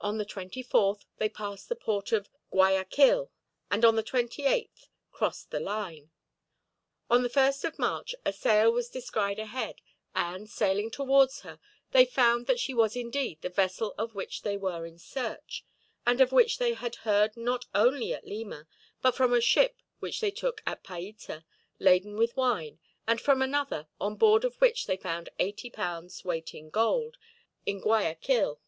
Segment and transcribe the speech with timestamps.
[0.00, 3.32] On the 24th they passed the port of Guayaquil,
[3.68, 6.12] and on the 28th crossed the line.
[7.10, 9.80] On the 1st of March a sail was descried ahead
[10.14, 11.58] and, sailing towards her,
[11.90, 15.64] they found that she was indeed the vessel of which they were in search;
[16.06, 18.68] and of which they had heard not only at Lima,
[19.02, 21.44] but from a ship which they took at Paita,
[21.80, 26.54] laden with wine; and from another, on board of which they found eighty pounds weight
[26.54, 27.16] in gold,
[27.66, 28.60] in Guayaquil.